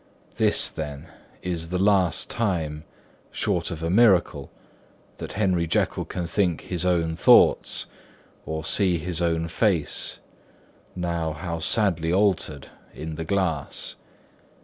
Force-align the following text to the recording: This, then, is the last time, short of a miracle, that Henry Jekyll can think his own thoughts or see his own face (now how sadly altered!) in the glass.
This, 0.37 0.71
then, 0.71 1.09
is 1.43 1.69
the 1.69 1.77
last 1.79 2.27
time, 2.27 2.85
short 3.31 3.69
of 3.69 3.83
a 3.83 3.89
miracle, 3.91 4.49
that 5.17 5.33
Henry 5.33 5.67
Jekyll 5.67 6.05
can 6.05 6.25
think 6.25 6.61
his 6.61 6.83
own 6.87 7.15
thoughts 7.15 7.85
or 8.43 8.65
see 8.65 8.97
his 8.97 9.21
own 9.21 9.47
face 9.47 10.17
(now 10.95 11.33
how 11.33 11.59
sadly 11.59 12.11
altered!) 12.11 12.69
in 12.95 13.13
the 13.13 13.25
glass. 13.25 13.93